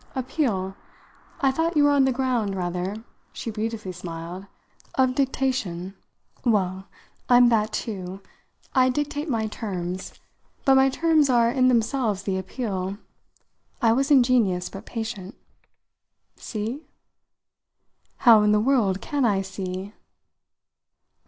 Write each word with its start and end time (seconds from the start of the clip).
"Appeal? 0.15 0.73
I 1.41 1.51
thought 1.51 1.77
you 1.77 1.83
were 1.83 1.91
on 1.91 2.05
the 2.05 2.11
ground, 2.11 2.55
rather," 2.55 2.95
she 3.31 3.51
beautifully 3.51 3.91
smiled, 3.91 4.47
"of 4.95 5.13
dictation." 5.13 5.93
"Well, 6.43 6.87
I'm 7.29 7.49
that 7.49 7.71
too. 7.71 8.19
I 8.73 8.89
dictate 8.89 9.29
my 9.29 9.45
terms. 9.45 10.15
But 10.65 10.73
my 10.73 10.89
terms 10.89 11.29
are 11.29 11.51
in 11.51 11.67
themselves 11.67 12.23
the 12.23 12.39
appeal." 12.39 12.97
I 13.79 13.93
was 13.93 14.09
ingenious 14.09 14.69
but 14.69 14.87
patient. 14.87 15.35
"See?" 16.35 16.81
"How 18.25 18.41
in 18.41 18.53
the 18.53 18.59
world 18.59 19.01
can 19.01 19.23
I 19.23 19.43
see?" 19.43 19.93